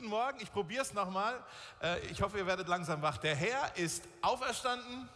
[0.00, 1.34] Guten Morgen, ich probiere es nochmal.
[1.82, 3.18] Äh, ich hoffe, ihr werdet langsam wach.
[3.18, 5.06] Der Herr ist auferstanden.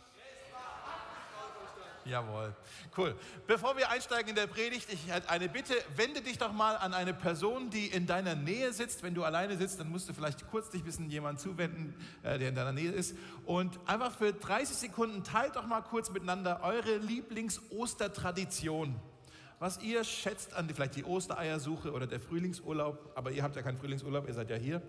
[2.05, 2.55] Jawohl,
[2.99, 3.17] cool.
[3.47, 6.93] Bevor wir einsteigen in der Predigt, ich hätte eine Bitte, wende dich doch mal an
[6.93, 9.03] eine Person, die in deiner Nähe sitzt.
[9.03, 12.39] Wenn du alleine sitzt, dann musst du vielleicht kurz dich ein bisschen jemand zuwenden, äh,
[12.39, 13.17] der in deiner Nähe ist.
[13.47, 19.01] Und einfach für 30 Sekunden teilt doch mal kurz miteinander eure Lieblings-Ostertradition
[19.65, 23.63] was ihr schätzt an die, vielleicht die Ostereiersuche oder der Frühlingsurlaub, aber ihr habt ja
[23.63, 24.83] keinen Frühlingsurlaub, ihr seid ja hier.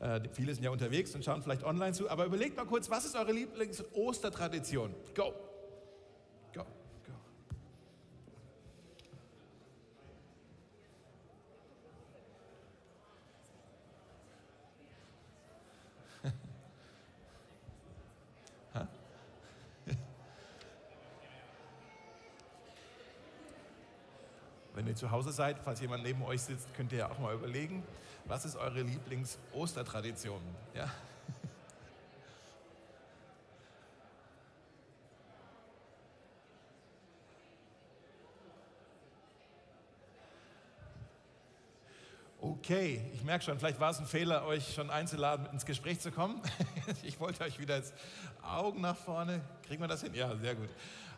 [0.00, 2.08] Äh, viele sind ja unterwegs und schauen vielleicht online zu.
[2.08, 4.94] Aber überlegt mal kurz, was ist eure Lieblings-Ostertradition?
[5.14, 5.34] Go!
[6.54, 6.64] Go!
[6.64, 6.64] Go!
[24.82, 27.32] Wenn ihr zu Hause seid, falls jemand neben euch sitzt, könnt ihr ja auch mal
[27.32, 27.84] überlegen,
[28.24, 30.40] was ist eure Lieblings-Ostertradition?
[30.74, 30.90] Ja?
[42.40, 46.10] Okay, ich merke schon, vielleicht war es ein Fehler, euch schon einzuladen, ins Gespräch zu
[46.10, 46.42] kommen.
[47.04, 47.94] Ich wollte euch wieder jetzt
[48.42, 49.40] Augen nach vorne.
[49.64, 50.12] Kriegen wir das hin?
[50.14, 50.70] Ja, sehr gut.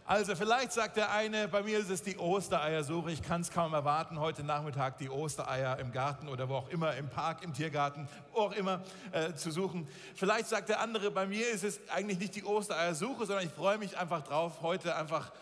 [0.07, 3.11] Also vielleicht sagt der eine, bei mir ist es die Ostereiersuche.
[3.11, 6.95] Ich kann es kaum erwarten, heute Nachmittag die Ostereier im Garten oder wo auch immer,
[6.95, 8.83] im Park, im Tiergarten, wo auch immer
[9.13, 9.89] äh, zu suchen.
[10.15, 13.79] Vielleicht sagt der andere, bei mir ist es eigentlich nicht die Ostereiersuche, sondern ich freue
[13.79, 15.33] mich einfach drauf, heute einfach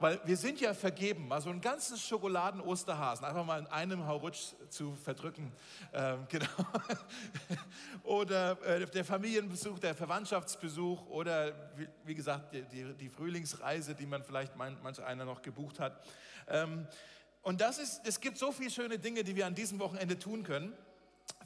[0.00, 4.54] weil wir sind ja vergeben, mal so einen ganzen Schokoladen-Osterhasen einfach mal in einem Haurutsch
[4.70, 5.52] zu verdrücken.
[5.92, 6.46] Ähm, genau.
[8.02, 14.06] oder äh, der Familienbesuch, der Verwandtschaftsbesuch oder wie, wie gesagt die, die, die, Frühlingsreise, die
[14.06, 16.02] man vielleicht mein, manch einer noch gebucht hat.
[16.48, 16.88] Ähm,
[17.42, 20.44] und das ist, es gibt so viele schöne Dinge, die wir an diesem Wochenende tun
[20.44, 20.72] können.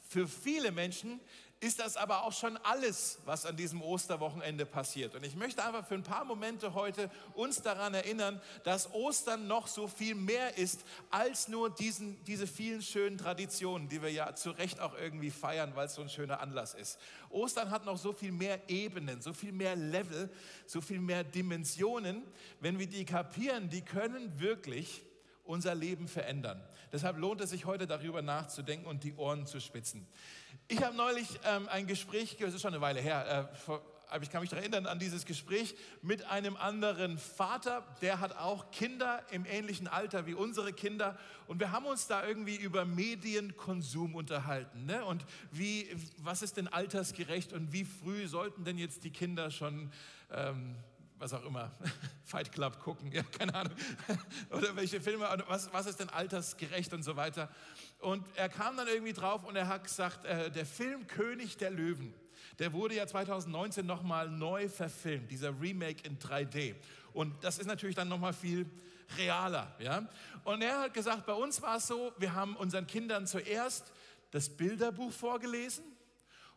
[0.07, 1.19] Für viele Menschen
[1.61, 5.15] ist das aber auch schon alles, was an diesem Osterwochenende passiert.
[5.15, 9.67] Und ich möchte einfach für ein paar Momente heute uns daran erinnern, dass Ostern noch
[9.67, 14.51] so viel mehr ist als nur diesen, diese vielen schönen Traditionen, die wir ja zu
[14.51, 16.99] Recht auch irgendwie feiern, weil es so ein schöner Anlass ist.
[17.29, 20.29] Ostern hat noch so viel mehr Ebenen, so viel mehr Level,
[20.67, 22.23] so viel mehr Dimensionen.
[22.59, 25.04] Wenn wir die kapieren, die können wirklich
[25.45, 26.61] unser Leben verändern.
[26.91, 30.07] Deshalb lohnt es sich heute darüber nachzudenken und die Ohren zu spitzen.
[30.67, 34.23] Ich habe neulich ähm, ein Gespräch, das ist schon eine Weile her, äh, vor, aber
[34.23, 38.71] ich kann mich daran erinnern an dieses Gespräch mit einem anderen Vater, der hat auch
[38.71, 41.17] Kinder im ähnlichen Alter wie unsere Kinder
[41.47, 45.03] und wir haben uns da irgendwie über Medienkonsum unterhalten ne?
[45.05, 49.91] und wie, was ist denn altersgerecht und wie früh sollten denn jetzt die Kinder schon
[50.31, 50.75] ähm,
[51.17, 51.71] was auch immer,
[52.23, 53.73] Fight Club gucken, ja, keine Ahnung,
[54.49, 57.49] oder welche Filme, was, was ist denn altersgerecht und so weiter.
[57.99, 61.71] Und er kam dann irgendwie drauf und er hat gesagt, äh, der Film König der
[61.71, 62.13] Löwen,
[62.59, 66.75] der wurde ja 2019 nochmal neu verfilmt, dieser Remake in 3D.
[67.13, 68.69] Und das ist natürlich dann nochmal viel
[69.17, 69.73] realer.
[69.79, 70.07] Ja?
[70.43, 73.91] Und er hat gesagt, bei uns war es so, wir haben unseren Kindern zuerst
[74.31, 75.85] das Bilderbuch vorgelesen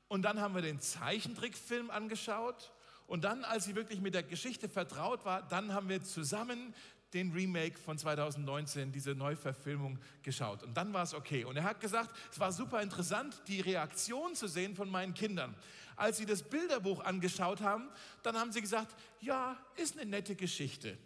[0.09, 2.73] und dann haben wir den Zeichentrickfilm angeschaut
[3.09, 6.75] und dann, als sie wirklich mit der Geschichte vertraut war, dann haben wir zusammen
[7.15, 10.63] den Remake von 2019, diese Neuverfilmung geschaut.
[10.63, 11.45] Und dann war es okay.
[11.45, 15.55] Und er hat gesagt, es war super interessant, die Reaktion zu sehen von meinen Kindern.
[15.97, 17.89] Als sie das Bilderbuch angeschaut haben,
[18.23, 20.99] dann haben sie gesagt, ja, ist eine nette Geschichte.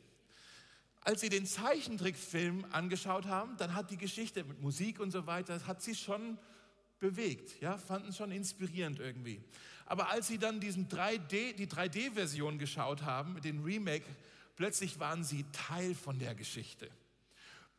[1.03, 5.65] Als sie den Zeichentrickfilm angeschaut haben, dann hat die Geschichte mit Musik und so weiter,
[5.69, 6.37] hat sie schon
[6.99, 9.41] bewegt, ja, fanden schon inspirierend irgendwie.
[9.93, 14.07] Aber als sie dann diesen 3D, die 3D-Version geschaut haben, den Remake,
[14.57, 16.89] plötzlich waren sie Teil von der Geschichte.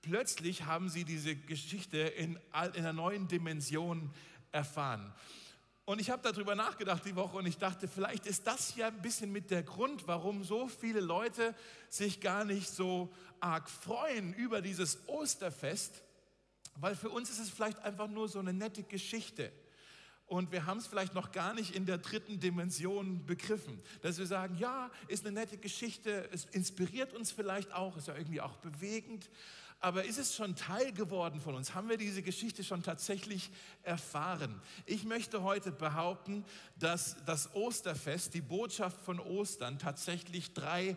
[0.04, 4.12] Plötzlich haben sie diese Geschichte in, in einer neuen Dimension
[4.52, 5.12] erfahren.
[5.86, 9.02] Und ich habe darüber nachgedacht die Woche und ich dachte, vielleicht ist das ja ein
[9.02, 11.56] bisschen mit der Grund, warum so viele Leute
[11.90, 16.04] sich gar nicht so arg freuen über dieses Osterfest,
[16.76, 19.52] weil für uns ist es vielleicht einfach nur so eine nette Geschichte
[20.28, 23.82] und wir haben es vielleicht noch gar nicht in der dritten Dimension begriffen.
[24.02, 28.16] Dass wir sagen, ja, ist eine nette Geschichte, es inspiriert uns vielleicht auch, ist ja
[28.16, 29.30] irgendwie auch bewegend,
[29.84, 31.76] aber ist es schon Teil geworden von uns?
[31.76, 33.52] Haben wir diese Geschichte schon tatsächlich
[33.82, 34.62] erfahren?
[34.86, 36.46] Ich möchte heute behaupten,
[36.80, 40.96] dass das Osterfest, die Botschaft von Ostern tatsächlich drei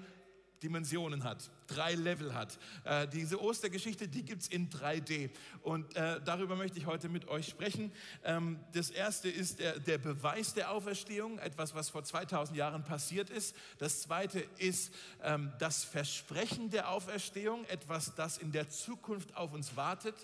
[0.63, 2.59] Dimensionen hat, drei Level hat.
[2.85, 5.31] Äh, diese Ostergeschichte, die gibt es in 3D.
[5.63, 7.93] Und äh, darüber möchte ich heute mit euch sprechen.
[8.25, 13.31] Ähm, das erste ist der, der, Beweis der Auferstehung, etwas, was vor 2000 Jahren passiert
[13.31, 13.55] ist.
[13.79, 14.93] Das zweite ist
[15.23, 20.15] ähm, das Versprechen der Auferstehung, etwas, das in der Zukunft auf uns wartet.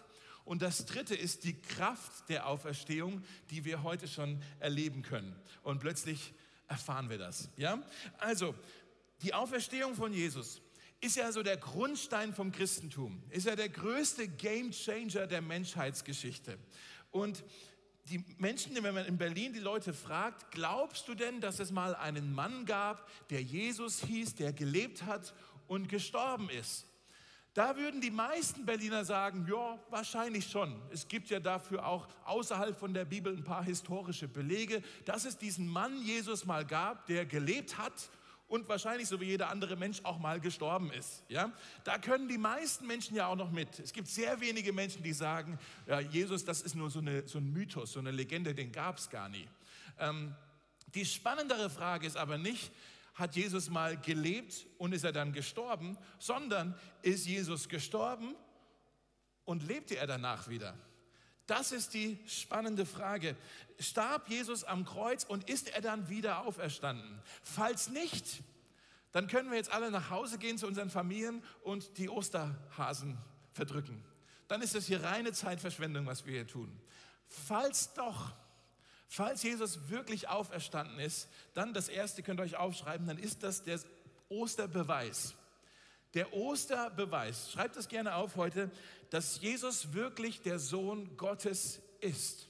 [0.44, 5.36] Und das dritte ist die Kraft der Auferstehung, die wir heute schon erleben können.
[5.62, 6.34] Und plötzlich
[6.68, 7.48] erfahren wir das.
[7.56, 7.82] Ja?
[8.18, 8.54] Also,
[9.22, 10.60] die Auferstehung von Jesus
[11.00, 16.58] ist ja so der Grundstein vom Christentum, ist ja der größte Gamechanger der Menschheitsgeschichte.
[17.10, 17.44] Und
[18.04, 21.94] die Menschen, wenn man in Berlin die Leute fragt, glaubst du denn, dass es mal
[21.94, 25.34] einen Mann gab, der Jesus hieß, der gelebt hat
[25.66, 26.86] und gestorben ist?
[27.54, 30.80] Da würden die meisten Berliner sagen, ja, wahrscheinlich schon.
[30.90, 35.36] Es gibt ja dafür auch außerhalb von der Bibel ein paar historische Belege, dass es
[35.36, 38.08] diesen Mann Jesus mal gab, der gelebt hat
[38.52, 41.24] und wahrscheinlich so wie jeder andere Mensch auch mal gestorben ist.
[41.30, 41.50] Ja?
[41.84, 43.78] Da können die meisten Menschen ja auch noch mit.
[43.78, 47.38] Es gibt sehr wenige Menschen, die sagen, ja, Jesus, das ist nur so, eine, so
[47.38, 49.48] ein Mythos, so eine Legende, den gab es gar nie.
[49.98, 50.34] Ähm,
[50.88, 52.70] die spannendere Frage ist aber nicht,
[53.14, 58.34] hat Jesus mal gelebt und ist er dann gestorben, sondern ist Jesus gestorben
[59.46, 60.76] und lebte er danach wieder?
[61.46, 63.36] Das ist die spannende Frage.
[63.78, 67.20] Starb Jesus am Kreuz und ist er dann wieder auferstanden?
[67.42, 68.42] Falls nicht,
[69.10, 73.18] dann können wir jetzt alle nach Hause gehen zu unseren Familien und die Osterhasen
[73.52, 74.02] verdrücken.
[74.48, 76.80] Dann ist das hier reine Zeitverschwendung, was wir hier tun.
[77.28, 78.32] Falls doch,
[79.14, 83.62] Falls Jesus wirklich auferstanden ist, dann das erste könnt ihr euch aufschreiben, dann ist das
[83.62, 83.78] der
[84.30, 85.34] Osterbeweis.
[86.14, 88.70] Der Osterbeweis, schreibt das gerne auf heute,
[89.10, 92.48] dass Jesus wirklich der Sohn Gottes ist.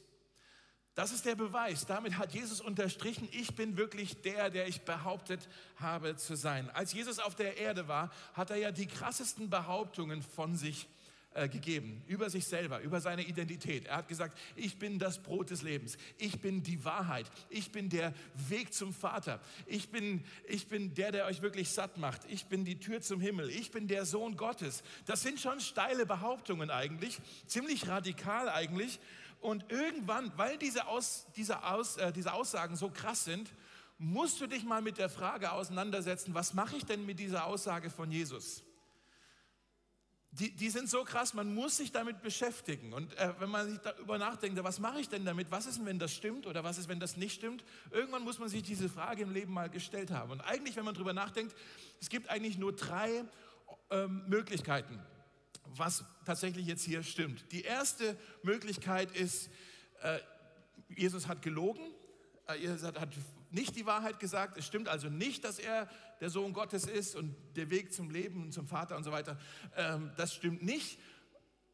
[0.95, 1.87] Das ist der Beweis.
[1.87, 6.69] Damit hat Jesus unterstrichen, ich bin wirklich der, der ich behauptet habe zu sein.
[6.71, 10.89] Als Jesus auf der Erde war, hat er ja die krassesten Behauptungen von sich
[11.35, 13.87] äh, gegeben über sich selber, über seine Identität.
[13.87, 17.89] Er hat gesagt, ich bin das Brot des Lebens, ich bin die Wahrheit, ich bin
[17.89, 18.13] der
[18.49, 22.65] Weg zum Vater, ich bin, ich bin der, der euch wirklich satt macht, ich bin
[22.65, 24.83] die Tür zum Himmel, ich bin der Sohn Gottes.
[25.07, 29.01] Das sind schon steile Behauptungen eigentlich, ziemlich radikal eigentlich.
[29.41, 33.51] Und irgendwann, weil diese, Aus, diese, Aus, äh, diese Aussagen so krass sind,
[33.99, 37.91] musst du dich mal mit der Frage auseinandersetzen, was mache ich denn mit dieser Aussage
[37.91, 38.63] von Jesus?
[40.33, 42.95] Die, die sind so krass, man muss sich damit beschäftigen.
[42.95, 45.51] Und äh, wenn man sich darüber nachdenkt, was mache ich denn damit?
[45.51, 47.63] Was ist denn, wenn das stimmt oder was ist, wenn das nicht stimmt?
[47.91, 50.31] Irgendwann muss man sich diese Frage im Leben mal gestellt haben.
[50.31, 51.55] Und eigentlich, wenn man darüber nachdenkt,
[52.01, 53.25] es gibt eigentlich nur drei
[53.91, 54.99] ähm, Möglichkeiten,
[55.77, 57.45] was tatsächlich jetzt hier stimmt.
[57.53, 59.51] Die erste Möglichkeit ist,
[60.01, 60.19] äh,
[60.89, 61.83] Jesus hat gelogen,
[62.49, 63.11] äh, Jesus hat, hat
[63.55, 64.57] nicht die Wahrheit gesagt.
[64.57, 65.89] Es stimmt also nicht, dass er
[66.21, 69.39] der Sohn Gottes ist und der Weg zum Leben und zum Vater und so weiter.
[69.77, 70.99] Ähm, das stimmt nicht.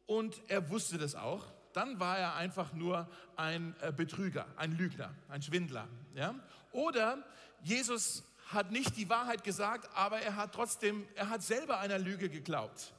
[0.05, 1.45] Und er wusste das auch.
[1.73, 5.87] Dann war er einfach nur ein äh, Betrüger, ein Lügner, ein Schwindler.
[6.15, 6.35] Ja?
[6.71, 7.23] Oder
[7.61, 12.29] Jesus hat nicht die Wahrheit gesagt, aber er hat trotzdem, er hat selber einer Lüge
[12.29, 12.93] geglaubt.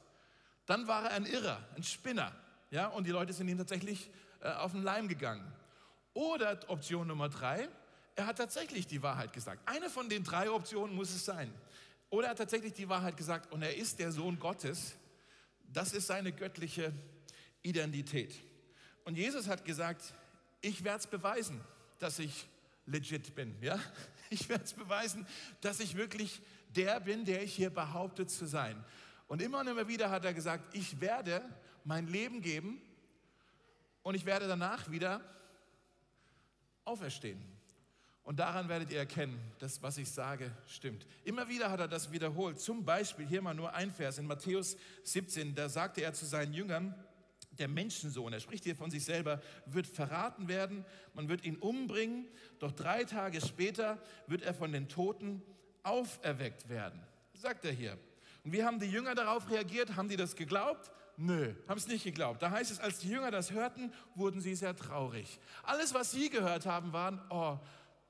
[0.65, 2.31] Dann war er ein Irrer, ein Spinner.
[2.69, 2.87] Ja?
[2.87, 5.51] Und die Leute sind ihm tatsächlich äh, auf den Leim gegangen.
[6.13, 7.67] Oder Option Nummer drei,
[8.15, 9.67] er hat tatsächlich die Wahrheit gesagt.
[9.67, 11.53] Eine von den drei Optionen muss es sein.
[12.09, 14.95] Oder er hat tatsächlich die Wahrheit gesagt und er ist der Sohn Gottes.
[15.71, 16.93] Das ist seine göttliche
[17.61, 18.35] Identität.
[19.05, 20.13] Und Jesus hat gesagt,
[20.61, 21.61] ich werde es beweisen,
[21.99, 22.47] dass ich
[22.85, 23.55] legit bin.
[23.61, 23.79] Ja?
[24.33, 25.27] Ich werde es beweisen,
[25.59, 28.81] dass ich wirklich der bin, der ich hier behauptet zu sein.
[29.27, 31.43] Und immer und immer wieder hat er gesagt, ich werde
[31.83, 32.81] mein Leben geben
[34.03, 35.19] und ich werde danach wieder
[36.85, 37.41] auferstehen.
[38.23, 41.07] Und daran werdet ihr erkennen, dass was ich sage, stimmt.
[41.23, 42.59] Immer wieder hat er das wiederholt.
[42.59, 46.53] Zum Beispiel, hier mal nur ein Vers in Matthäus 17, da sagte er zu seinen
[46.53, 46.93] Jüngern,
[47.57, 52.27] der Menschensohn, er spricht hier von sich selber, wird verraten werden, man wird ihn umbringen,
[52.59, 55.41] doch drei Tage später wird er von den Toten
[55.83, 57.01] auferweckt werden.
[57.33, 57.97] Sagt er hier.
[58.43, 59.95] Und wie haben die Jünger darauf reagiert?
[59.95, 60.91] Haben die das geglaubt?
[61.17, 62.41] Nö, haben es nicht geglaubt.
[62.41, 65.39] Da heißt es, als die Jünger das hörten, wurden sie sehr traurig.
[65.63, 67.59] Alles, was sie gehört haben, waren, oh,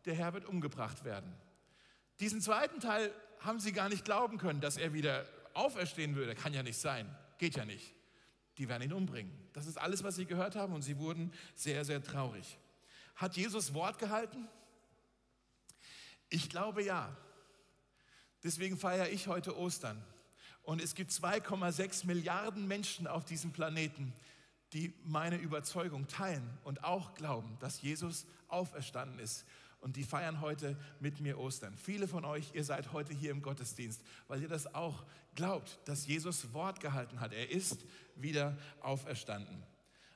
[0.05, 1.34] der Herr wird umgebracht werden.
[2.20, 6.36] Diesen zweiten Teil haben sie gar nicht glauben können, dass er wieder auferstehen würde.
[6.36, 7.93] Kann ja nicht sein, geht ja nicht.
[8.58, 9.31] Die werden ihn umbringen.
[9.53, 12.58] Das ist alles, was sie gehört haben und sie wurden sehr, sehr traurig.
[13.15, 14.48] Hat Jesus Wort gehalten?
[16.29, 17.15] Ich glaube ja.
[18.43, 20.03] Deswegen feiere ich heute Ostern.
[20.63, 24.13] Und es gibt 2,6 Milliarden Menschen auf diesem Planeten,
[24.74, 29.46] die meine Überzeugung teilen und auch glauben, dass Jesus auferstanden ist
[29.81, 31.75] und die feiern heute mit mir Ostern.
[31.75, 35.03] Viele von euch, ihr seid heute hier im Gottesdienst, weil ihr das auch
[35.35, 37.33] glaubt, dass Jesus Wort gehalten hat.
[37.33, 37.85] Er ist
[38.15, 39.63] wieder auferstanden.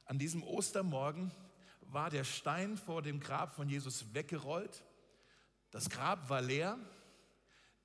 [0.05, 1.31] An diesem Ostermorgen
[1.81, 4.84] war der Stein vor dem Grab von Jesus weggerollt.
[5.72, 6.77] Das Grab war leer,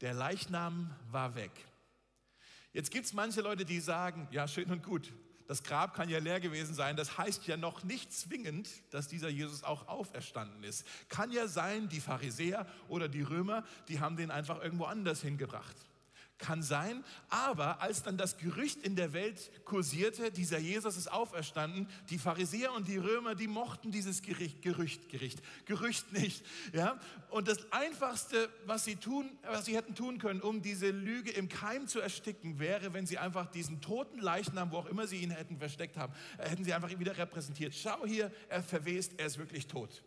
[0.03, 1.53] der Leichnam war weg.
[2.73, 5.13] Jetzt gibt es manche Leute, die sagen, ja, schön und gut,
[5.51, 6.95] das Grab kann ja leer gewesen sein.
[6.95, 10.87] Das heißt ja noch nicht zwingend, dass dieser Jesus auch auferstanden ist.
[11.09, 15.75] Kann ja sein, die Pharisäer oder die Römer, die haben den einfach irgendwo anders hingebracht.
[16.41, 21.87] Kann sein, aber als dann das Gerücht in der Welt kursierte, dieser Jesus ist auferstanden,
[22.09, 26.45] die Pharisäer und die Römer, die mochten dieses Gericht, Gerücht, Gericht, Gerücht nicht.
[26.73, 26.99] Ja?
[27.29, 31.49] Und das Einfachste, was sie, tun, was sie hätten tun können, um diese Lüge im
[31.49, 35.31] Keim zu ersticken, wäre, wenn sie einfach diesen toten Leichnam, wo auch immer sie ihn
[35.31, 37.75] hätten versteckt haben, äh, hätten sie einfach wieder repräsentiert.
[37.75, 40.03] Schau hier, er verwest, er ist wirklich tot.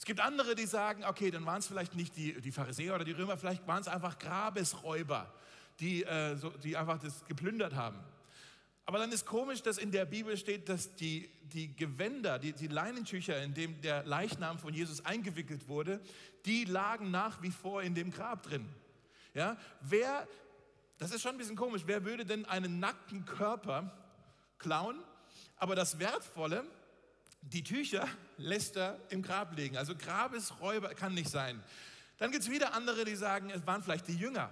[0.00, 3.04] Es gibt andere, die sagen, okay, dann waren es vielleicht nicht die, die Pharisäer oder
[3.04, 5.30] die Römer, vielleicht waren es einfach Grabesräuber
[5.78, 7.98] die, äh, so, die einfach das geplündert haben.
[8.86, 12.68] Aber dann ist komisch, dass in der Bibel steht, dass die, die Gewänder, die, die
[12.68, 16.00] Leinentücher, in dem der Leichnam von Jesus eingewickelt wurde,
[16.46, 18.66] die lagen nach wie vor in dem Grab drin.
[19.34, 20.26] Ja, wer,
[20.96, 23.92] das ist schon ein bisschen komisch, wer würde denn einen nackten Körper
[24.58, 24.98] klauen,
[25.56, 26.64] aber das Wertvolle,
[27.42, 29.76] die Tücher lässt er im Grab legen.
[29.76, 31.62] Also Grabesräuber kann nicht sein.
[32.18, 34.50] Dann gibt es wieder andere, die sagen, es waren vielleicht die Jünger.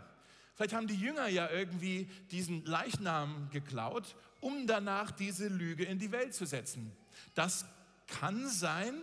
[0.54, 6.10] Vielleicht haben die Jünger ja irgendwie diesen Leichnam geklaut, um danach diese Lüge in die
[6.10, 6.90] Welt zu setzen.
[7.34, 7.66] Das
[8.06, 8.94] kann sein,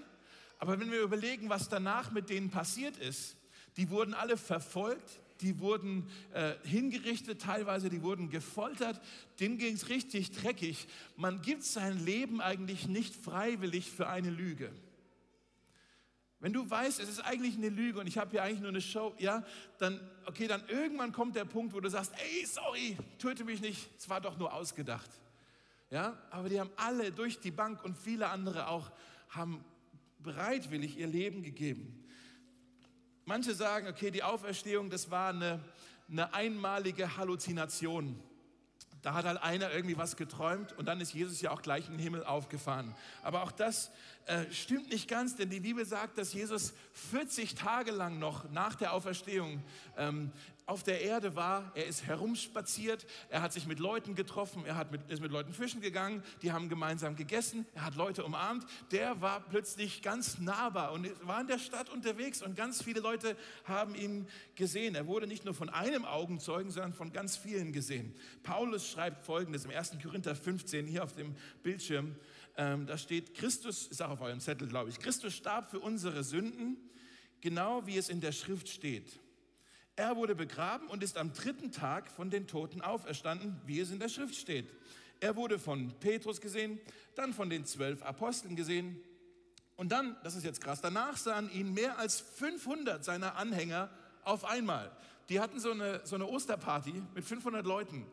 [0.59, 3.37] aber wenn wir überlegen, was danach mit denen passiert ist,
[3.77, 9.01] die wurden alle verfolgt, die wurden äh, hingerichtet, teilweise die wurden gefoltert,
[9.39, 10.87] denen ging es richtig dreckig.
[11.17, 14.71] Man gibt sein Leben eigentlich nicht freiwillig für eine Lüge.
[16.39, 18.81] Wenn du weißt, es ist eigentlich eine Lüge und ich habe hier eigentlich nur eine
[18.81, 19.43] Show, ja,
[19.79, 23.89] dann, okay, dann irgendwann kommt der Punkt, wo du sagst, ey, sorry, töte mich nicht,
[23.97, 25.09] es war doch nur ausgedacht.
[25.89, 28.91] Ja, aber die haben alle durch die Bank und viele andere auch,
[29.29, 29.63] haben
[30.19, 32.04] bereitwillig ihr Leben gegeben.
[33.27, 35.59] Manche sagen, okay, die Auferstehung, das war eine,
[36.09, 38.19] eine einmalige Halluzination.
[39.01, 41.93] Da hat halt einer irgendwie was geträumt und dann ist Jesus ja auch gleich in
[41.93, 42.93] den Himmel aufgefahren.
[43.23, 43.89] Aber auch das
[44.25, 48.75] äh, stimmt nicht ganz, denn die Bibel sagt, dass Jesus 40 Tage lang noch nach
[48.75, 49.63] der Auferstehung
[49.97, 50.31] ähm,
[50.67, 51.71] auf der Erde war.
[51.75, 55.53] Er ist herumspaziert, er hat sich mit Leuten getroffen, er hat mit, ist mit Leuten
[55.53, 58.65] fischen gegangen, die haben gemeinsam gegessen, er hat Leute umarmt.
[58.91, 63.37] Der war plötzlich ganz nahbar und war in der Stadt unterwegs und ganz viele Leute
[63.65, 64.95] haben ihn gesehen.
[64.95, 68.15] Er wurde nicht nur von einem Augenzeugen, sondern von ganz vielen gesehen.
[68.41, 69.97] Paulus schreibt folgendes im 1.
[70.01, 72.15] Korinther 15 hier auf dem Bildschirm.
[72.57, 76.23] Ähm, da steht, Christus, ist auch auf eurem Zettel, glaube ich, Christus starb für unsere
[76.23, 76.77] Sünden,
[77.41, 79.19] genau wie es in der Schrift steht.
[79.95, 83.99] Er wurde begraben und ist am dritten Tag von den Toten auferstanden, wie es in
[83.99, 84.69] der Schrift steht.
[85.21, 86.79] Er wurde von Petrus gesehen,
[87.15, 89.01] dann von den zwölf Aposteln gesehen
[89.77, 93.89] und dann, das ist jetzt krass, danach sahen ihn mehr als 500 seiner Anhänger
[94.23, 94.91] auf einmal.
[95.29, 98.05] Die hatten so eine, so eine Osterparty mit 500 Leuten.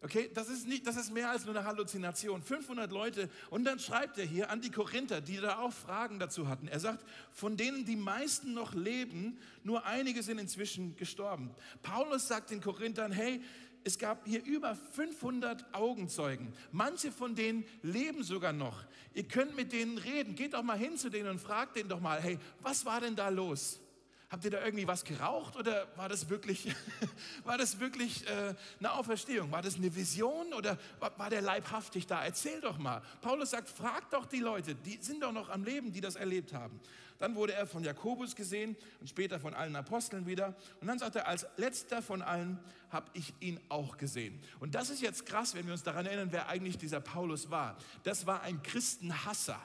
[0.00, 2.40] Okay, das ist, nicht, das ist mehr als nur eine Halluzination.
[2.40, 3.28] 500 Leute.
[3.50, 6.68] Und dann schreibt er hier an die Korinther, die da auch Fragen dazu hatten.
[6.68, 11.50] Er sagt, von denen die meisten noch leben, nur einige sind inzwischen gestorben.
[11.82, 13.42] Paulus sagt den Korinthern, hey,
[13.82, 16.52] es gab hier über 500 Augenzeugen.
[16.70, 18.84] Manche von denen leben sogar noch.
[19.14, 20.36] Ihr könnt mit denen reden.
[20.36, 23.16] Geht doch mal hin zu denen und fragt denen doch mal, hey, was war denn
[23.16, 23.80] da los?
[24.30, 26.74] Habt ihr da irgendwie was geraucht oder war das wirklich,
[27.44, 29.50] war das wirklich äh, eine Auferstehung?
[29.50, 32.22] War das eine Vision oder war, war der leibhaftig da?
[32.22, 33.00] Erzähl doch mal.
[33.22, 36.52] Paulus sagt, frag doch die Leute, die sind doch noch am Leben, die das erlebt
[36.52, 36.78] haben.
[37.18, 40.54] Dann wurde er von Jakobus gesehen und später von allen Aposteln wieder.
[40.80, 42.58] Und dann sagt er, als letzter von allen
[42.90, 44.40] habe ich ihn auch gesehen.
[44.60, 47.76] Und das ist jetzt krass, wenn wir uns daran erinnern, wer eigentlich dieser Paulus war.
[48.04, 49.58] Das war ein Christenhasser.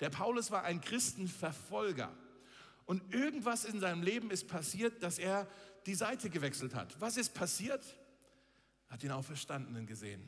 [0.00, 2.10] Der Paulus war ein Christenverfolger.
[2.86, 5.48] Und irgendwas in seinem Leben ist passiert, dass er
[5.86, 7.00] die Seite gewechselt hat.
[7.00, 7.84] Was ist passiert?
[8.88, 10.22] Er hat ihn Auferstandenen gesehen.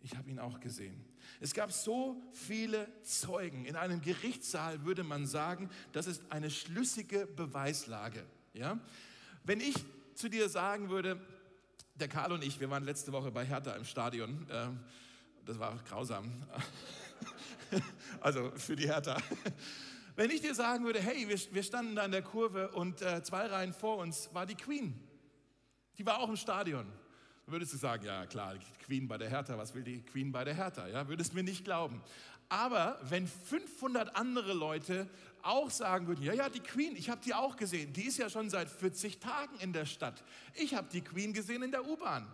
[0.00, 1.04] Ich habe ihn auch gesehen.
[1.40, 3.64] Es gab so viele Zeugen.
[3.64, 8.24] In einem Gerichtssaal würde man sagen, das ist eine schlüssige Beweislage.
[8.52, 8.78] Ja?
[9.44, 9.74] Wenn ich
[10.14, 11.20] zu dir sagen würde,
[11.94, 14.48] der Karl und ich, wir waren letzte Woche bei Hertha im Stadion.
[14.48, 14.68] Äh,
[15.44, 16.30] das war grausam.
[18.20, 19.16] also für die Hertha.
[20.18, 23.22] Wenn ich dir sagen würde, hey, wir, wir standen da in der Kurve und äh,
[23.22, 25.00] zwei Reihen vor uns war die Queen.
[25.96, 26.86] Die war auch im Stadion.
[27.46, 30.32] Dann würdest du sagen, ja klar, die Queen bei der Hertha, was will die Queen
[30.32, 30.88] bei der Hertha?
[30.88, 32.02] Ja, würdest mir nicht glauben.
[32.48, 35.08] Aber wenn 500 andere Leute
[35.42, 38.28] auch sagen würden, ja, ja, die Queen, ich habe die auch gesehen, die ist ja
[38.28, 40.24] schon seit 40 Tagen in der Stadt.
[40.54, 42.26] Ich habe die Queen gesehen in der U-Bahn.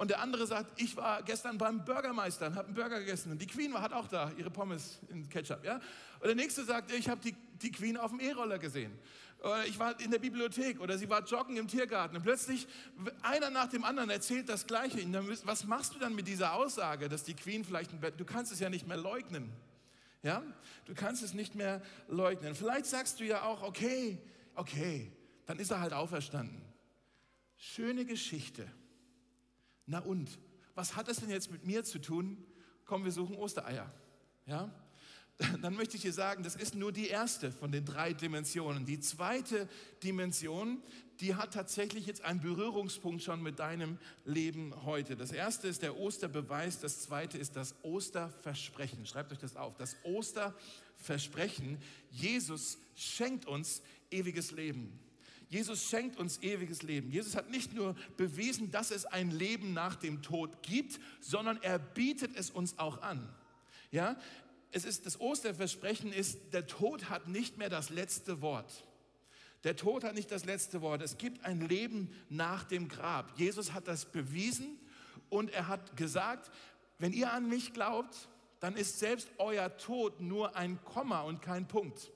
[0.00, 3.32] Und der andere sagt, ich war gestern beim Bürgermeister und habe einen Burger gegessen.
[3.32, 5.62] Und die Queen war, hat auch da ihre Pommes in Ketchup.
[5.62, 5.74] Ja?
[6.20, 8.92] Und der nächste sagt, ich habe die die Queen auf dem E-Roller gesehen.
[9.40, 12.66] Oder ich war in der Bibliothek oder sie war joggen im Tiergarten und plötzlich
[13.22, 14.98] einer nach dem anderen erzählt das Gleiche.
[15.44, 18.68] Was machst du dann mit dieser Aussage, dass die Queen vielleicht, du kannst es ja
[18.68, 19.50] nicht mehr leugnen.
[20.22, 20.42] Ja,
[20.84, 22.54] du kannst es nicht mehr leugnen.
[22.54, 24.18] Vielleicht sagst du ja auch, okay,
[24.54, 25.10] okay,
[25.46, 26.60] dann ist er halt auferstanden.
[27.56, 28.70] Schöne Geschichte.
[29.86, 30.38] Na und,
[30.74, 32.44] was hat das denn jetzt mit mir zu tun?
[32.84, 33.92] Komm, wir suchen Ostereier.
[34.46, 34.72] Ja?
[35.62, 38.84] dann möchte ich dir sagen, das ist nur die erste von den drei Dimensionen.
[38.84, 39.68] Die zweite
[40.02, 40.82] Dimension,
[41.20, 45.16] die hat tatsächlich jetzt einen Berührungspunkt schon mit deinem Leben heute.
[45.16, 49.06] Das erste ist der Osterbeweis, das zweite ist das Osterversprechen.
[49.06, 49.76] Schreibt euch das auf.
[49.76, 51.78] Das Osterversprechen.
[52.10, 54.98] Jesus schenkt uns ewiges Leben.
[55.50, 57.10] Jesus schenkt uns ewiges Leben.
[57.10, 61.80] Jesus hat nicht nur bewiesen, dass es ein Leben nach dem Tod gibt, sondern er
[61.80, 63.28] bietet es uns auch an.
[63.90, 64.16] Ja,
[64.70, 68.84] es ist, das Osterversprechen ist, der Tod hat nicht mehr das letzte Wort.
[69.64, 71.02] Der Tod hat nicht das letzte Wort.
[71.02, 73.36] Es gibt ein Leben nach dem Grab.
[73.36, 74.78] Jesus hat das bewiesen
[75.30, 76.52] und er hat gesagt,
[77.00, 78.28] wenn ihr an mich glaubt,
[78.60, 82.12] dann ist selbst euer Tod nur ein Komma und kein Punkt.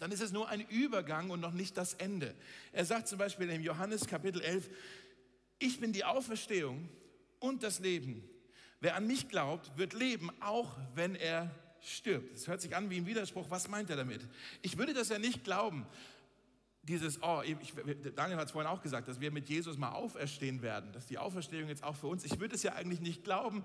[0.00, 2.34] Dann ist es nur ein Übergang und noch nicht das Ende.
[2.72, 4.70] Er sagt zum Beispiel im Johannes Kapitel 11,
[5.58, 6.88] ich bin die Auferstehung
[7.38, 8.28] und das Leben.
[8.80, 12.34] Wer an mich glaubt, wird leben, auch wenn er stirbt.
[12.34, 13.50] Das hört sich an wie ein Widerspruch.
[13.50, 14.26] Was meint er damit?
[14.62, 15.86] Ich würde das ja nicht glauben.
[16.82, 17.74] Dieses, oh, ich,
[18.16, 21.18] Daniel hat es vorhin auch gesagt, dass wir mit Jesus mal auferstehen werden, dass die
[21.18, 23.64] Auferstehung jetzt auch für uns, ich würde es ja eigentlich nicht glauben,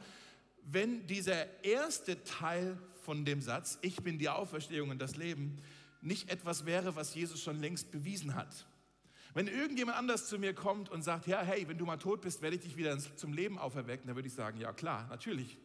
[0.63, 5.62] wenn dieser erste Teil von dem Satz, ich bin die Auferstehung und das Leben,
[6.05, 8.65] nicht etwas wäre, was Jesus schon längst bewiesen hat.
[9.33, 12.41] Wenn irgendjemand anders zu mir kommt und sagt, ja, hey, wenn du mal tot bist,
[12.41, 15.57] werde ich dich wieder zum Leben auferwecken, dann würde ich sagen, ja klar, natürlich.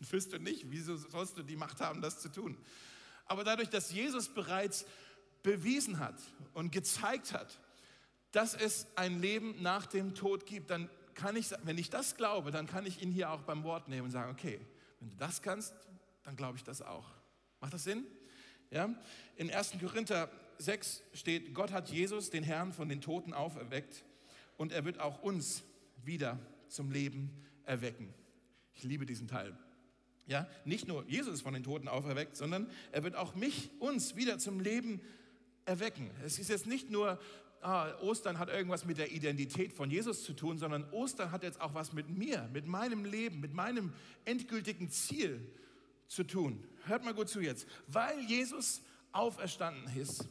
[0.10, 0.70] Wirst du nicht.
[0.70, 2.58] Wieso sollst du die Macht haben, das zu tun?
[3.24, 4.84] Aber dadurch, dass Jesus bereits
[5.42, 6.20] bewiesen hat
[6.52, 7.58] und gezeigt hat,
[8.32, 12.50] dass es ein Leben nach dem Tod gibt, dann kann ich, wenn ich das glaube,
[12.50, 14.60] dann kann ich ihn hier auch beim Wort nehmen und sagen, okay,
[15.00, 15.74] wenn du das kannst,
[16.22, 17.06] dann glaube ich das auch.
[17.60, 18.04] Macht das Sinn?
[18.72, 18.94] Ja?
[19.36, 19.74] In 1.
[19.80, 24.04] Korinther 6 steht, Gott hat Jesus, den Herrn, von den Toten auferweckt
[24.56, 25.62] und er wird auch uns
[26.04, 27.30] wieder zum Leben
[27.64, 28.12] erwecken.
[28.74, 29.56] Ich liebe diesen Teil.
[30.26, 34.16] Ja, nicht nur Jesus ist von den Toten auferweckt, sondern er wird auch mich, uns
[34.16, 35.00] wieder zum Leben
[35.64, 36.10] erwecken.
[36.24, 37.20] Es ist jetzt nicht nur,
[37.60, 41.60] ah, Ostern hat irgendwas mit der Identität von Jesus zu tun, sondern Ostern hat jetzt
[41.60, 43.92] auch was mit mir, mit meinem Leben, mit meinem
[44.24, 45.52] endgültigen Ziel
[46.12, 46.62] zu tun.
[46.84, 47.66] Hört mal gut zu jetzt.
[47.86, 50.28] Weil Jesus auferstanden ist,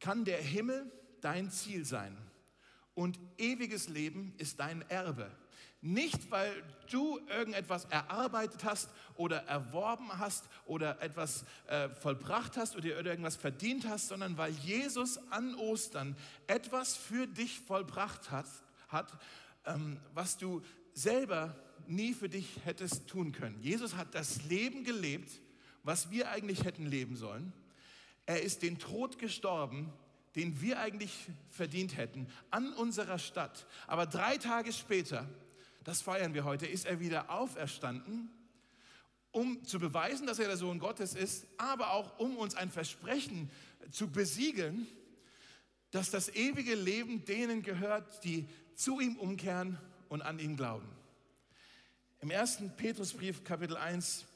[0.00, 2.16] kann der Himmel dein Ziel sein
[2.94, 5.30] und ewiges Leben ist dein Erbe.
[5.80, 13.04] Nicht, weil du irgendetwas erarbeitet hast oder erworben hast oder etwas äh, vollbracht hast oder
[13.04, 16.16] irgendwas verdient hast, sondern weil Jesus an Ostern
[16.48, 18.46] etwas für dich vollbracht hat,
[18.88, 19.12] hat
[19.66, 20.62] ähm, was du
[20.94, 21.54] selber
[21.88, 23.60] nie für dich hättest tun können.
[23.60, 25.30] Jesus hat das Leben gelebt,
[25.82, 27.52] was wir eigentlich hätten leben sollen.
[28.26, 29.92] Er ist den Tod gestorben,
[30.36, 31.12] den wir eigentlich
[31.50, 33.66] verdient hätten, an unserer Stadt.
[33.86, 35.28] Aber drei Tage später,
[35.84, 38.30] das feiern wir heute, ist er wieder auferstanden,
[39.30, 43.50] um zu beweisen, dass er der Sohn Gottes ist, aber auch um uns ein Versprechen
[43.90, 44.86] zu besiegeln,
[45.90, 50.97] dass das ewige Leben denen gehört, die zu ihm umkehren und an ihn glauben.
[52.20, 54.26] Im ersten Petrusbrief Kapitel 1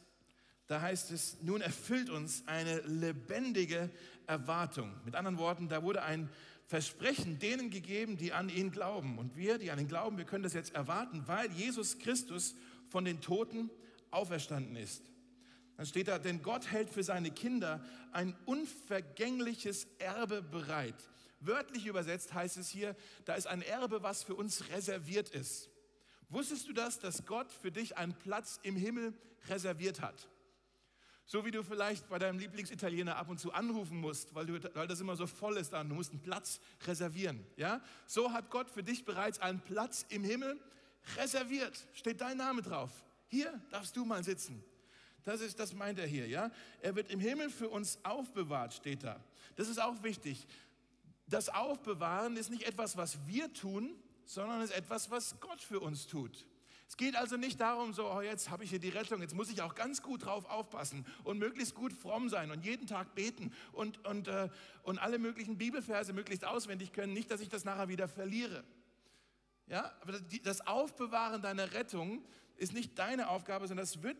[0.72, 3.90] da heißt es, nun erfüllt uns eine lebendige
[4.26, 4.90] Erwartung.
[5.04, 6.30] Mit anderen Worten, da wurde ein
[6.66, 9.18] Versprechen denen gegeben, die an ihn glauben.
[9.18, 12.54] Und wir, die an ihn glauben, wir können das jetzt erwarten, weil Jesus Christus
[12.88, 13.68] von den Toten
[14.10, 15.02] auferstanden ist.
[15.76, 20.94] Dann steht da, denn Gott hält für seine Kinder ein unvergängliches Erbe bereit.
[21.40, 25.71] Wörtlich übersetzt heißt es hier, da ist ein Erbe, was für uns reserviert ist.
[26.32, 29.12] Wusstest du das, dass Gott für dich einen Platz im Himmel
[29.48, 30.28] reserviert hat?
[31.26, 34.86] So wie du vielleicht bei deinem Lieblingsitaliener ab und zu anrufen musst, weil, du, weil
[34.86, 37.46] das immer so voll ist da und du musst einen Platz reservieren.
[37.56, 37.82] Ja?
[38.06, 40.58] So hat Gott für dich bereits einen Platz im Himmel
[41.18, 41.86] reserviert.
[41.92, 42.90] Steht dein Name drauf.
[43.28, 44.64] Hier darfst du mal sitzen.
[45.24, 46.26] Das, ist, das meint er hier.
[46.28, 46.50] Ja?
[46.80, 49.22] Er wird im Himmel für uns aufbewahrt, steht da.
[49.56, 50.46] Das ist auch wichtig.
[51.26, 56.06] Das Aufbewahren ist nicht etwas, was wir tun, sondern ist etwas, was Gott für uns
[56.06, 56.46] tut.
[56.88, 59.48] Es geht also nicht darum, so, oh, jetzt habe ich hier die Rettung, jetzt muss
[59.50, 63.50] ich auch ganz gut drauf aufpassen und möglichst gut fromm sein und jeden Tag beten
[63.72, 64.50] und, und, äh,
[64.82, 68.62] und alle möglichen Bibelverse möglichst auswendig können, nicht, dass ich das nachher wieder verliere.
[69.68, 72.22] Ja, aber das Aufbewahren deiner Rettung
[72.58, 74.18] ist nicht deine Aufgabe, sondern das wird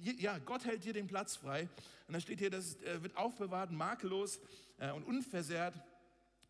[0.00, 1.68] ja, Gott hält dir den Platz frei.
[2.06, 4.40] Und da steht hier, das äh, wird aufbewahrt, makellos
[4.78, 5.74] äh, und unversehrt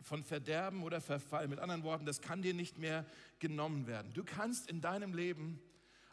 [0.02, 1.48] von Verderben oder Verfall.
[1.48, 3.04] Mit anderen Worten, das kann dir nicht mehr
[3.38, 4.12] genommen werden.
[4.14, 5.60] Du kannst in deinem Leben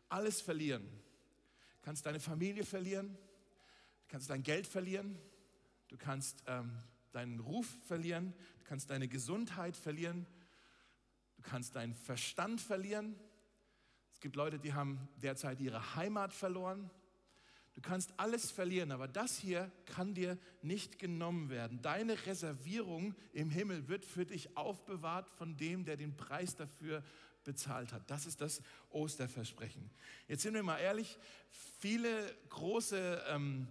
[0.10, 0.84] alles verlieren.
[0.84, 5.18] Du kannst deine Familie verlieren, du kannst dein Geld verlieren,
[5.88, 6.72] du kannst ähm,
[7.14, 10.28] deinen Ruf verlieren, du kannst deine Gesundheit verlieren,
[11.38, 13.16] du kannst deinen Verstand verlieren.
[14.12, 16.90] Es gibt Leute, die haben derzeit ihre Heimat verloren.
[17.78, 21.80] Du kannst alles verlieren, aber das hier kann dir nicht genommen werden.
[21.84, 27.04] Deine Reservierung im Himmel wird für dich aufbewahrt von dem, der den Preis dafür
[27.44, 28.10] bezahlt hat.
[28.10, 29.92] Das ist das Osterversprechen.
[30.28, 31.20] Jetzt sind wir mal ehrlich,
[31.80, 33.68] viele große ähm,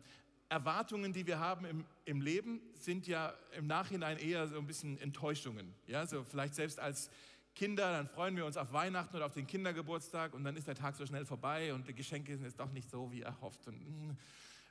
[0.49, 5.01] Erwartungen, die wir haben im, im Leben, sind ja im Nachhinein eher so ein bisschen
[5.01, 5.75] Enttäuschungen.
[5.89, 7.11] Ja, so vielleicht selbst als
[7.57, 10.75] Kinder, dann freuen wir uns auf Weihnachten oder auf den Kindergeburtstag und dann ist der
[10.75, 13.67] Tag so schnell vorbei und die Geschenke sind jetzt doch nicht so, wie erhofft.
[13.67, 14.17] Und,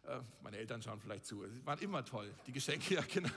[0.03, 1.43] äh, meine Eltern schauen vielleicht zu.
[1.43, 3.29] Es waren immer toll, die Geschenke, ja genau.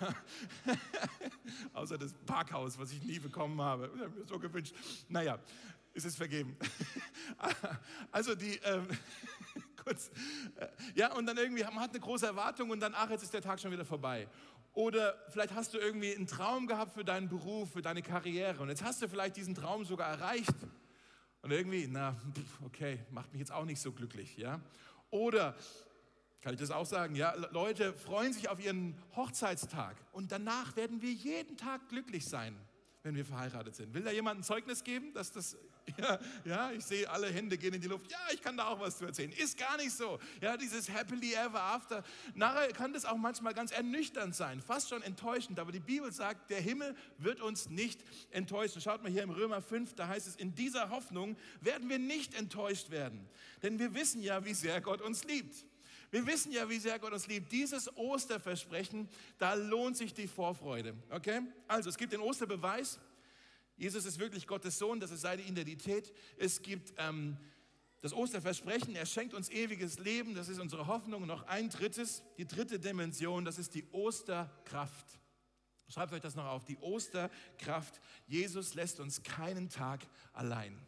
[1.72, 3.90] Außer das Parkhaus, was ich nie bekommen habe.
[3.94, 4.74] Ich habe mir so gewünscht.
[5.08, 5.38] Naja,
[5.94, 6.54] ist es vergeben.
[8.12, 8.87] also die, ähm,
[9.82, 10.11] kurz,
[10.56, 13.32] äh, ja, und dann irgendwie, man hat eine große Erwartung und dann, ach, jetzt ist
[13.32, 14.28] der Tag schon wieder vorbei.
[14.78, 18.68] Oder vielleicht hast du irgendwie einen Traum gehabt für deinen Beruf, für deine Karriere und
[18.68, 20.54] jetzt hast du vielleicht diesen Traum sogar erreicht.
[21.42, 22.14] Und irgendwie, na,
[22.64, 24.60] okay, macht mich jetzt auch nicht so glücklich, ja?
[25.10, 25.56] Oder
[26.42, 27.16] kann ich das auch sagen?
[27.16, 32.54] Ja, Leute freuen sich auf ihren Hochzeitstag und danach werden wir jeden Tag glücklich sein,
[33.02, 33.94] wenn wir verheiratet sind.
[33.94, 35.56] Will da jemand ein Zeugnis geben, dass das
[35.98, 38.11] Ja, ja, ich sehe, alle Hände gehen in die Luft.
[38.11, 39.32] Ja, ich kann da auch was zu erzählen.
[39.32, 40.18] Ist gar nicht so.
[40.40, 42.04] Ja, dieses Happily Ever After.
[42.34, 45.58] Nachher kann das auch manchmal ganz ernüchternd sein, fast schon enttäuschend.
[45.58, 48.80] Aber die Bibel sagt, der Himmel wird uns nicht enttäuschen.
[48.80, 52.34] Schaut mal hier im Römer 5, da heißt es, in dieser Hoffnung werden wir nicht
[52.34, 53.28] enttäuscht werden.
[53.62, 55.66] Denn wir wissen ja, wie sehr Gott uns liebt.
[56.11, 57.53] Wir wissen ja, wie sehr Gott uns liebt.
[57.53, 60.94] Dieses Osterversprechen, da lohnt sich die Vorfreude.
[61.11, 61.40] Okay?
[61.66, 62.99] Also, es gibt den Osterbeweis.
[63.77, 66.12] Jesus ist wirklich Gottes Sohn, das ist seine Identität.
[66.37, 67.37] Es gibt ähm,
[68.01, 71.27] das Osterversprechen, er schenkt uns ewiges Leben, das ist unsere Hoffnung.
[71.27, 75.18] Noch ein drittes, die dritte Dimension, das ist die Osterkraft.
[75.88, 78.01] Schreibt euch das noch auf, die Osterkraft.
[78.27, 80.01] Jesus lässt uns keinen Tag
[80.33, 80.79] allein.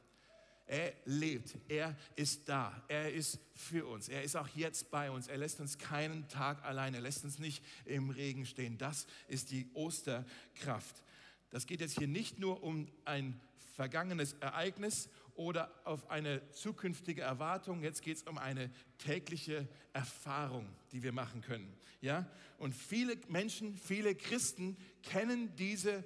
[0.71, 5.27] Er lebt, er ist da, er ist für uns, er ist auch jetzt bei uns,
[5.27, 8.79] er lässt uns keinen Tag allein, er lässt uns nicht im Regen stehen.
[8.79, 11.03] Das ist die Osterkraft.
[11.51, 13.41] Das geht jetzt hier nicht nur um ein
[13.75, 17.83] vergangenes Ereignis oder auf eine zukünftige Erwartung.
[17.83, 21.77] Jetzt geht es um eine tägliche Erfahrung, die wir machen können.
[22.01, 22.31] Ja?
[22.59, 26.05] Und viele Menschen, viele Christen kennen diese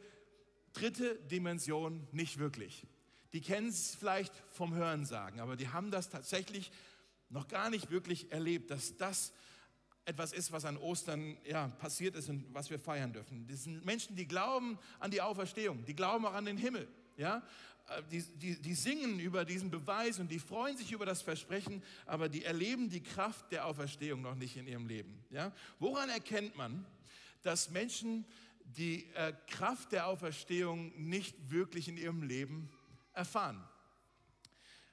[0.72, 2.86] dritte Dimension nicht wirklich.
[3.34, 6.70] Die kennen es vielleicht vom Hörensagen, aber die haben das tatsächlich
[7.28, 9.32] noch gar nicht wirklich erlebt, dass das
[10.04, 13.48] etwas ist, was an Ostern ja, passiert ist und was wir feiern dürfen.
[13.48, 16.86] Das sind Menschen, die glauben an die Auferstehung, die glauben auch an den Himmel.
[17.16, 17.42] Ja?
[17.88, 21.82] Äh, die, die, die singen über diesen Beweis und die freuen sich über das Versprechen,
[22.06, 25.24] aber die erleben die Kraft der Auferstehung noch nicht in ihrem Leben.
[25.30, 25.52] Ja?
[25.80, 26.86] Woran erkennt man,
[27.42, 28.26] dass Menschen
[28.64, 32.70] die äh, Kraft der Auferstehung nicht wirklich in ihrem Leben
[33.14, 33.62] erfahren?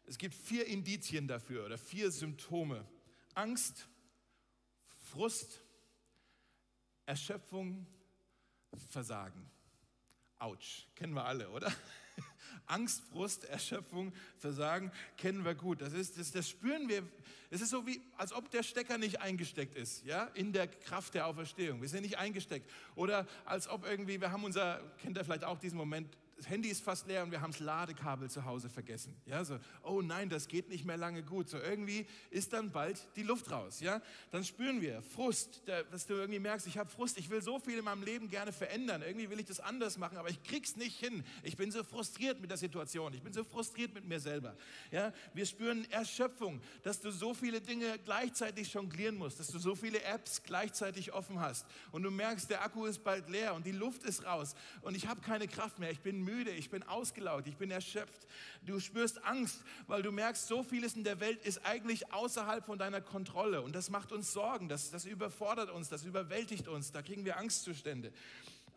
[0.06, 2.86] Es gibt vier Indizien dafür oder vier Symptome.
[3.34, 3.88] Angst,
[5.12, 5.62] Frust,
[7.06, 7.86] Erschöpfung,
[8.90, 9.50] Versagen.
[10.40, 11.72] Autsch, kennen wir alle, oder?
[12.66, 15.82] Angst, Frust, Erschöpfung, Versagen kennen wir gut.
[15.82, 17.08] Das, ist, das, das spüren wir.
[17.50, 21.14] Es ist so wie, als ob der Stecker nicht eingesteckt ist, ja, in der Kraft
[21.14, 21.82] der Auferstehung.
[21.82, 22.70] Wir sind nicht eingesteckt.
[22.96, 26.70] Oder als ob irgendwie, wir haben unser, kennt ihr vielleicht auch diesen Moment, das Handy
[26.70, 29.16] ist fast leer und wir haben das Ladekabel zu Hause vergessen.
[29.28, 31.48] Ja, so, oh nein, das geht nicht mehr lange gut.
[31.48, 33.80] So irgendwie ist dann bald die Luft raus.
[33.80, 34.02] Ja,
[34.32, 37.78] dann spüren wir Frust, dass du irgendwie merkst, ich habe Frust, ich will so viel
[37.78, 39.04] in meinem Leben gerne verändern.
[39.04, 41.24] Irgendwie will ich das anders machen, aber ich krieg's nicht hin.
[41.44, 43.14] Ich bin so frustriert mit der Situation.
[43.14, 44.58] Ich bin so frustriert mit mir selber.
[44.90, 49.76] Ja, wir spüren Erschöpfung, dass du so viele Dinge gleichzeitig jonglieren musst, dass du so
[49.76, 53.74] viele Apps gleichzeitig offen hast und du merkst, der Akku ist bald leer und die
[53.74, 55.92] Luft ist raus und ich habe keine Kraft mehr.
[55.92, 58.28] Ich bin müde müde, ich bin ausgelaugt, ich bin erschöpft.
[58.66, 62.80] Du spürst Angst, weil du merkst, so vieles in der Welt ist eigentlich außerhalb von
[62.80, 63.62] deiner Kontrolle.
[63.62, 67.38] Und das macht uns Sorgen, das, das überfordert uns, das überwältigt uns, da kriegen wir
[67.38, 68.12] Angstzustände.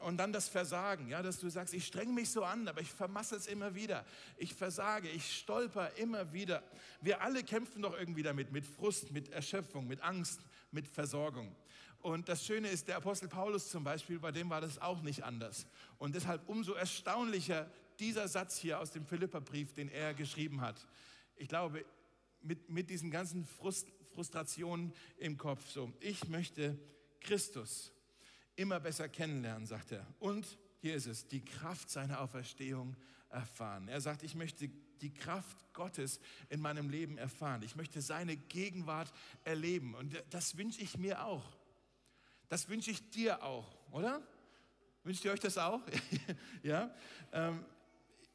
[0.00, 2.90] Und dann das Versagen, ja, dass du sagst, ich strenge mich so an, aber ich
[2.90, 4.04] vermasse es immer wieder.
[4.36, 6.62] Ich versage, ich stolper immer wieder.
[7.00, 10.40] Wir alle kämpfen doch irgendwie damit, mit Frust, mit Erschöpfung, mit Angst,
[10.72, 11.54] mit Versorgung.
[12.04, 15.24] Und das Schöne ist, der Apostel Paulus zum Beispiel, bei dem war das auch nicht
[15.24, 15.66] anders.
[15.96, 17.66] Und deshalb umso erstaunlicher
[17.98, 20.86] dieser Satz hier aus dem Philipperbrief, den er geschrieben hat.
[21.34, 21.82] Ich glaube,
[22.42, 25.66] mit, mit diesen ganzen Frust, Frustration im Kopf.
[25.70, 26.78] So, ich möchte
[27.22, 27.90] Christus
[28.54, 30.06] immer besser kennenlernen, sagt er.
[30.18, 32.96] Und hier ist es, die Kraft seiner Auferstehung
[33.30, 33.88] erfahren.
[33.88, 34.68] Er sagt, ich möchte
[35.00, 37.62] die Kraft Gottes in meinem Leben erfahren.
[37.62, 39.10] Ich möchte seine Gegenwart
[39.42, 39.94] erleben.
[39.94, 41.63] Und das wünsche ich mir auch.
[42.48, 44.22] Das wünsche ich dir auch, oder?
[45.02, 45.80] Wünscht ihr euch das auch?
[46.62, 46.94] ja.
[47.32, 47.64] Ähm,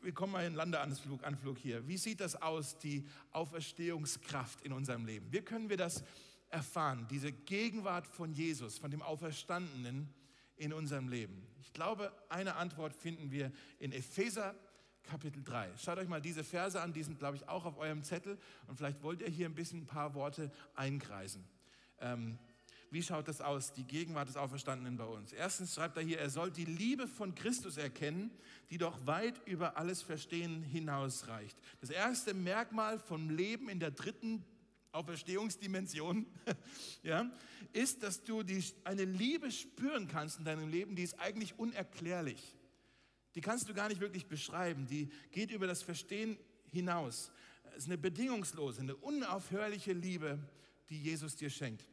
[0.02, 1.86] wir kommen mal in Landeanflug Anflug hier.
[1.88, 5.32] Wie sieht das aus, die Auferstehungskraft in unserem Leben?
[5.32, 6.04] Wie können wir das
[6.50, 10.13] erfahren, diese Gegenwart von Jesus, von dem Auferstandenen
[10.56, 11.45] in unserem Leben?
[11.60, 14.56] Ich glaube, eine Antwort finden wir in Epheser
[15.04, 15.72] Kapitel 3.
[15.78, 18.78] Schaut euch mal diese Verse an, die sind, glaube ich, auch auf eurem Zettel und
[18.78, 21.43] vielleicht wollt ihr hier ein bisschen ein paar Worte einkreisen.
[22.00, 22.38] Ähm,
[22.91, 25.32] wie schaut das aus, die Gegenwart des Auferstandenen bei uns?
[25.32, 28.32] Erstens schreibt er hier, er soll die Liebe von Christus erkennen,
[28.69, 31.58] die doch weit über alles Verstehen hinausreicht.
[31.82, 34.43] Das erste Merkmal vom Leben in der dritten
[34.91, 36.25] Auferstehungsdimension,
[37.04, 37.30] ja,
[37.73, 42.56] ist, dass du die, eine Liebe spüren kannst in deinem Leben, die ist eigentlich unerklärlich.
[43.36, 44.88] Die kannst du gar nicht wirklich beschreiben.
[44.88, 46.38] Die geht über das Verstehen
[46.71, 47.32] hinaus.
[47.71, 50.39] Es ist eine bedingungslose, eine unaufhörliche Liebe,
[50.89, 51.88] die Jesus dir schenkt.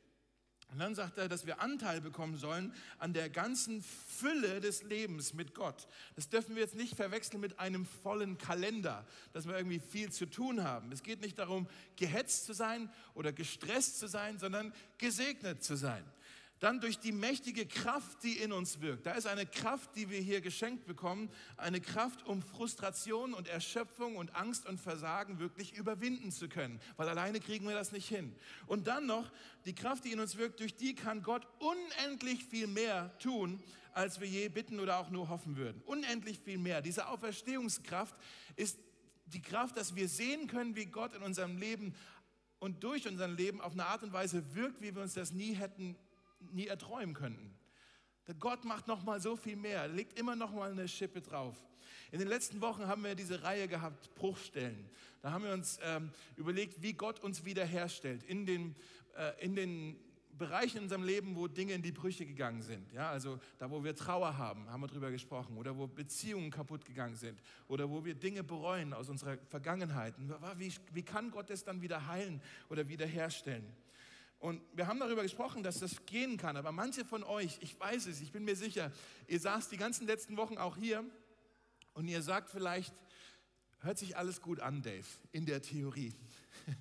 [0.73, 5.33] Und dann sagt er, dass wir Anteil bekommen sollen an der ganzen Fülle des Lebens
[5.33, 5.87] mit Gott.
[6.17, 10.27] Das dürfen wir jetzt nicht verwechseln mit einem vollen Kalender, dass wir irgendwie viel zu
[10.27, 10.91] tun haben.
[10.91, 16.05] Es geht nicht darum, gehetzt zu sein oder gestresst zu sein, sondern gesegnet zu sein.
[16.59, 19.05] Dann durch die mächtige Kraft, die in uns wirkt.
[19.05, 24.17] Da ist eine Kraft, die wir hier geschenkt bekommen, eine Kraft, um Frustration und Erschöpfung
[24.17, 28.35] und Angst und Versagen wirklich überwinden zu können, weil alleine kriegen wir das nicht hin.
[28.67, 29.31] Und dann noch
[29.67, 34.21] die Kraft, die in uns wirkt, durch die kann Gott unendlich viel mehr tun, als
[34.21, 35.83] wir je bitten oder auch nur hoffen würden.
[35.83, 36.81] Unendlich viel mehr.
[36.81, 38.15] Diese Auferstehungskraft
[38.55, 38.79] ist
[39.27, 41.95] die Kraft, dass wir sehen können, wie Gott in unserem Leben
[42.59, 45.55] und durch unser Leben auf eine Art und Weise wirkt, wie wir uns das nie
[45.55, 45.97] hätten
[46.53, 47.55] nie erträumen könnten.
[48.27, 51.57] Der Gott macht noch mal so viel mehr, legt immer noch mal eine Schippe drauf.
[52.11, 54.89] In den letzten Wochen haben wir diese Reihe gehabt, Bruchstellen.
[55.23, 58.77] Da haben wir uns ähm, überlegt, wie Gott uns wiederherstellt in den,
[59.17, 59.97] äh, in den
[60.39, 62.93] Bereichen in unserem Leben, wo Dinge in die Brüche gegangen sind.
[62.93, 65.57] Ja, also da, wo wir Trauer haben, haben wir drüber gesprochen.
[65.57, 67.41] Oder wo Beziehungen kaputt gegangen sind.
[67.69, 70.15] Oder wo wir Dinge bereuen aus unserer Vergangenheit.
[70.57, 73.65] Wie, wie kann Gott das dann wieder heilen oder wiederherstellen?
[74.39, 76.57] Und wir haben darüber gesprochen, dass das gehen kann.
[76.57, 78.93] Aber manche von euch, ich weiß es, ich bin mir sicher,
[79.27, 81.05] ihr saßt die ganzen letzten Wochen auch hier
[81.95, 82.95] und ihr sagt vielleicht,
[83.81, 86.15] hört sich alles gut an, Dave, in der Theorie.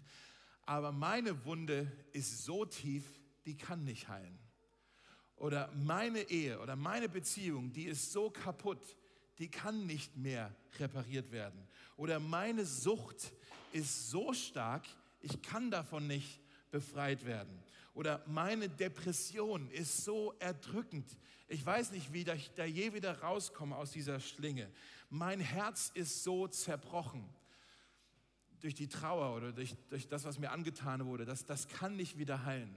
[0.65, 3.03] Aber meine Wunde ist so tief,
[3.45, 4.39] die kann nicht heilen.
[5.37, 8.97] Oder meine Ehe oder meine Beziehung, die ist so kaputt,
[9.37, 11.67] die kann nicht mehr repariert werden.
[11.97, 13.33] Oder meine Sucht
[13.73, 14.85] ist so stark,
[15.19, 16.39] ich kann davon nicht
[16.75, 17.57] befreit werden.
[17.93, 21.05] Oder meine Depression ist so erdrückend.
[21.47, 24.69] Ich weiß nicht, wie ich da je wieder rauskomme aus dieser Schlinge.
[25.09, 27.23] Mein Herz ist so zerbrochen
[28.59, 31.23] durch die Trauer oder durch, durch das, was mir angetan wurde.
[31.23, 32.75] Das, das kann nicht wieder heilen.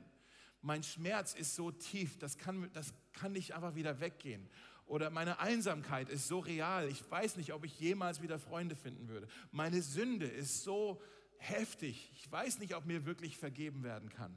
[0.63, 4.49] Mein Schmerz ist so tief, das kann, das kann nicht einfach wieder weggehen.
[4.87, 9.09] Oder meine Einsamkeit ist so real, ich weiß nicht, ob ich jemals wieder Freunde finden
[9.09, 9.27] würde.
[9.51, 11.03] Meine Sünde ist so
[11.39, 12.11] heftig.
[12.15, 14.37] Ich weiß nicht, ob mir wirklich vergeben werden kann.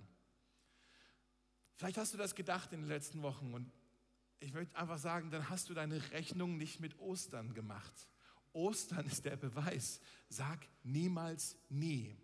[1.76, 3.72] Vielleicht hast du das gedacht in den letzten Wochen und
[4.40, 8.08] ich möchte einfach sagen, dann hast du deine Rechnung nicht mit Ostern gemacht.
[8.54, 10.02] Ostern ist der Beweis.
[10.30, 12.16] Sag niemals nie.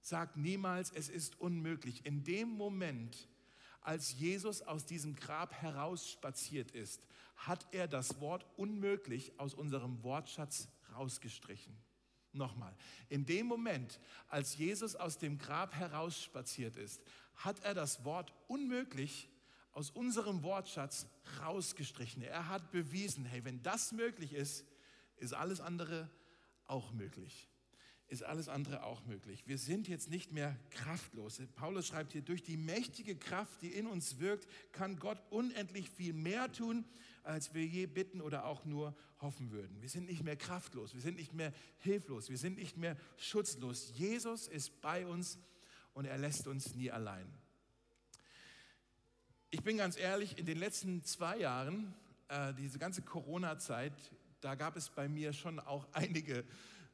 [0.00, 2.04] Sag niemals, es ist unmöglich.
[2.04, 3.28] In dem Moment,
[3.80, 7.02] als Jesus aus diesem Grab herausspaziert ist,
[7.36, 11.76] hat er das Wort unmöglich aus unserem Wortschatz rausgestrichen.
[12.32, 12.74] Nochmal,
[13.10, 17.02] in dem Moment, als Jesus aus dem Grab herausspaziert ist,
[17.34, 19.28] hat er das Wort unmöglich
[19.72, 21.06] aus unserem Wortschatz
[21.40, 22.22] rausgestrichen.
[22.22, 24.64] Er hat bewiesen, hey, wenn das möglich ist,
[25.16, 26.10] ist alles andere
[26.66, 27.48] auch möglich.
[28.08, 29.46] Ist alles andere auch möglich.
[29.46, 31.40] Wir sind jetzt nicht mehr kraftlos.
[31.54, 36.12] Paulus schreibt hier, durch die mächtige Kraft, die in uns wirkt, kann Gott unendlich viel
[36.12, 36.84] mehr tun,
[37.24, 39.80] als wir je bitten oder auch nur hoffen würden.
[39.80, 43.92] Wir sind nicht mehr kraftlos, wir sind nicht mehr hilflos, wir sind nicht mehr schutzlos.
[43.94, 45.38] Jesus ist bei uns
[45.94, 47.26] und er lässt uns nie allein.
[49.50, 51.94] Ich bin ganz ehrlich, in den letzten zwei Jahren,
[52.28, 53.92] äh, diese ganze Corona-Zeit,
[54.40, 56.44] da gab es bei mir schon auch einige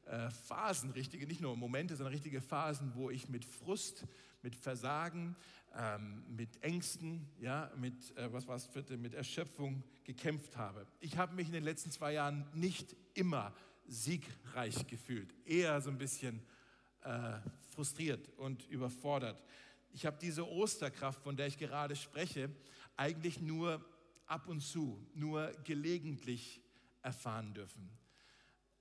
[0.05, 4.05] äh, Phasen, richtige, nicht nur Momente, sondern richtige Phasen, wo ich mit Frust,
[4.41, 5.35] mit Versagen,
[5.75, 10.87] ähm, mit Ängsten, ja, mit, äh, was war vierte, mit Erschöpfung gekämpft habe.
[10.99, 13.53] Ich habe mich in den letzten zwei Jahren nicht immer
[13.87, 16.41] siegreich gefühlt, eher so ein bisschen
[17.01, 19.43] äh, frustriert und überfordert.
[19.91, 22.49] ich habe diese Osterkraft, von der ich gerade spreche,
[22.95, 23.83] eigentlich nur
[24.25, 26.61] ab und zu, nur gelegentlich
[27.01, 27.89] erfahren dürfen,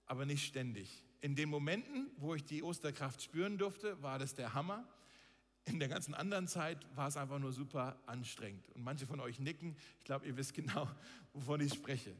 [0.06, 1.04] aber nicht ständig.
[1.20, 4.86] In den Momenten, wo ich die Osterkraft spüren durfte, war das der Hammer.
[5.68, 8.68] In der ganzen anderen Zeit war es einfach nur super anstrengend.
[8.70, 9.76] Und manche von euch nicken.
[9.98, 10.88] Ich glaube, ihr wisst genau,
[11.34, 12.14] wovon ich spreche.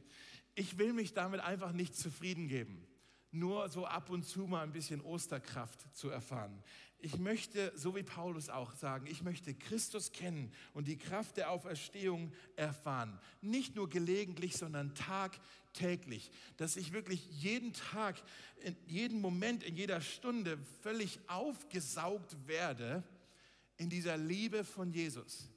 [0.53, 2.85] Ich will mich damit einfach nicht zufrieden geben,
[3.31, 6.63] nur so ab und zu mal ein bisschen Osterkraft zu erfahren.
[6.99, 11.49] Ich möchte, so wie Paulus auch sagen, ich möchte Christus kennen und die Kraft der
[11.49, 13.17] Auferstehung erfahren.
[13.41, 16.29] Nicht nur gelegentlich, sondern tagtäglich.
[16.57, 18.21] Dass ich wirklich jeden Tag,
[18.61, 23.03] in jedem Moment, in jeder Stunde völlig aufgesaugt werde
[23.79, 25.49] in dieser Liebe von Jesus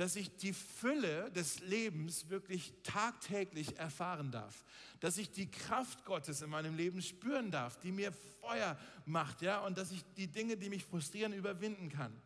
[0.00, 4.64] dass ich die Fülle des Lebens wirklich tagtäglich erfahren darf,
[5.00, 9.60] dass ich die Kraft Gottes in meinem Leben spüren darf, die mir Feuer macht, ja,
[9.60, 12.16] und dass ich die Dinge, die mich frustrieren, überwinden kann.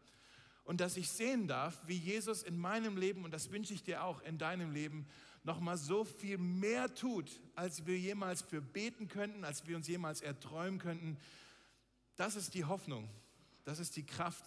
[0.62, 4.04] Und dass ich sehen darf, wie Jesus in meinem Leben, und das wünsche ich dir
[4.04, 5.06] auch in deinem Leben,
[5.42, 10.20] nochmal so viel mehr tut, als wir jemals für beten könnten, als wir uns jemals
[10.20, 11.18] erträumen könnten.
[12.14, 13.10] Das ist die Hoffnung,
[13.64, 14.44] das ist die Kraft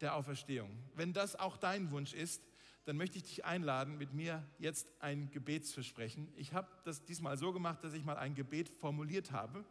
[0.00, 0.70] der Auferstehung.
[0.94, 2.42] Wenn das auch dein Wunsch ist,
[2.84, 6.32] dann möchte ich dich einladen, mit mir jetzt ein Gebet zu sprechen.
[6.36, 9.64] Ich habe das diesmal so gemacht, dass ich mal ein Gebet formuliert habe.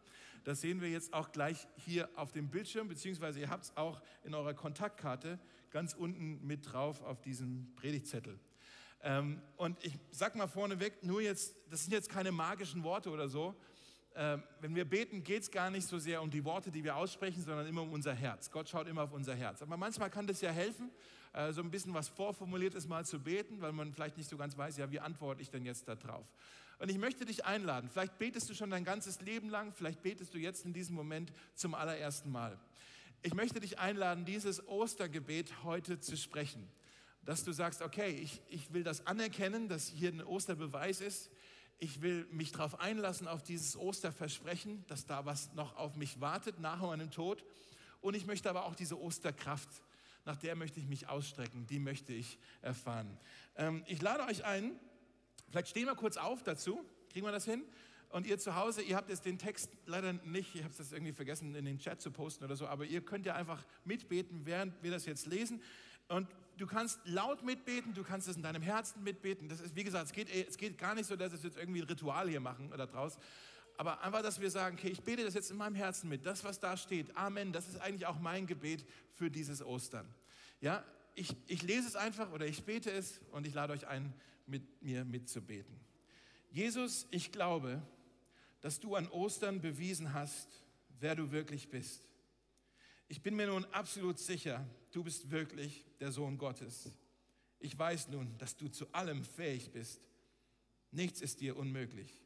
[0.43, 4.01] Das sehen wir jetzt auch gleich hier auf dem Bildschirm, beziehungsweise ihr habt es auch
[4.23, 5.39] in eurer Kontaktkarte
[5.71, 8.39] ganz unten mit drauf auf diesem Predigtzettel.
[9.01, 13.27] Ähm, und ich sag mal vorneweg, nur jetzt, das sind jetzt keine magischen Worte oder
[13.27, 13.55] so.
[14.15, 16.95] Ähm, wenn wir beten, geht es gar nicht so sehr um die Worte, die wir
[16.95, 18.51] aussprechen, sondern immer um unser Herz.
[18.51, 19.61] Gott schaut immer auf unser Herz.
[19.61, 20.89] Aber manchmal kann das ja helfen,
[21.33, 24.37] äh, so ein bisschen was vorformuliert ist, mal zu beten, weil man vielleicht nicht so
[24.37, 26.25] ganz weiß, ja, wie antworte ich denn jetzt darauf?
[26.79, 30.33] Und ich möchte dich einladen, vielleicht betest du schon dein ganzes Leben lang, vielleicht betest
[30.33, 32.57] du jetzt in diesem Moment zum allerersten Mal.
[33.21, 36.65] Ich möchte dich einladen, dieses Ostergebet heute zu sprechen.
[37.25, 41.29] Dass du sagst, okay, ich, ich will das anerkennen, dass hier ein Osterbeweis ist.
[41.79, 46.59] Ich will mich darauf einlassen, auf dieses Osterversprechen, dass da was noch auf mich wartet
[46.59, 47.43] nach meinem Tod.
[48.01, 49.69] Und ich möchte aber auch diese Osterkraft
[50.25, 53.17] nach der möchte ich mich ausstrecken, die möchte ich erfahren.
[53.55, 54.79] Ähm, ich lade euch ein,
[55.49, 57.63] vielleicht stehen wir kurz auf dazu, kriegen wir das hin?
[58.09, 61.13] Und ihr zu Hause, ihr habt jetzt den Text leider nicht, ich habe es irgendwie
[61.13, 64.81] vergessen in den Chat zu posten oder so, aber ihr könnt ja einfach mitbeten, während
[64.83, 65.61] wir das jetzt lesen.
[66.07, 66.27] Und
[66.59, 69.47] du kannst laut mitbeten, du kannst es in deinem Herzen mitbeten.
[69.47, 71.81] Das ist, wie gesagt, es geht, es geht gar nicht so, dass wir jetzt irgendwie
[71.81, 73.17] ein Ritual hier machen oder draus,
[73.77, 76.43] aber einfach, dass wir sagen, okay, ich bete das jetzt in meinem Herzen mit, das,
[76.43, 80.05] was da steht, Amen, das ist eigentlich auch mein Gebet für dieses Ostern.
[80.59, 80.83] Ja,
[81.15, 84.13] ich, ich lese es einfach oder ich bete es und ich lade euch ein,
[84.45, 85.79] mit mir mitzubeten.
[86.51, 87.81] Jesus, ich glaube,
[88.59, 90.49] dass du an Ostern bewiesen hast,
[90.99, 92.03] wer du wirklich bist.
[93.07, 96.91] Ich bin mir nun absolut sicher, du bist wirklich der Sohn Gottes.
[97.59, 100.07] Ich weiß nun, dass du zu allem fähig bist.
[100.91, 102.21] Nichts ist dir unmöglich.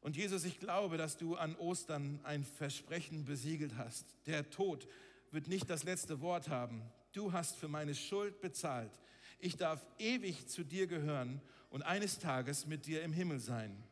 [0.00, 4.04] Und Jesus, ich glaube, dass du an Ostern ein Versprechen besiegelt hast.
[4.26, 4.86] Der Tod
[5.30, 6.82] wird nicht das letzte Wort haben.
[7.12, 8.92] Du hast für meine Schuld bezahlt.
[9.38, 11.40] Ich darf ewig zu dir gehören
[11.70, 13.82] und eines Tages mit dir im Himmel sein.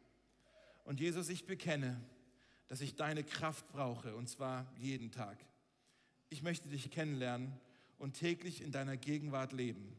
[0.84, 2.00] Und Jesus, ich bekenne,
[2.68, 5.38] dass ich deine Kraft brauche, und zwar jeden Tag.
[6.32, 7.52] Ich möchte dich kennenlernen
[7.98, 9.94] und täglich in deiner Gegenwart leben.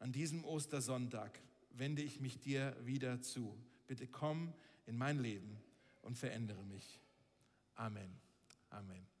[0.00, 3.56] An diesem Ostersonntag wende ich mich dir wieder zu.
[3.86, 4.52] Bitte komm
[4.84, 5.56] in mein Leben
[6.02, 7.00] und verändere mich.
[7.74, 8.20] Amen.
[8.68, 9.11] Amen.